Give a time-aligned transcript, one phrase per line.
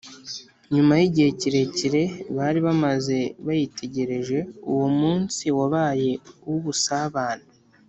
[0.73, 2.03] nyuma y’igihe kirekire
[2.35, 4.37] bari bamaze bayitegereje.
[4.71, 6.11] uwo munsi wabaye
[6.47, 7.45] uw’ubusabane